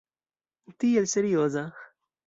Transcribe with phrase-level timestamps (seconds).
[0.85, 1.69] Tiel serioza!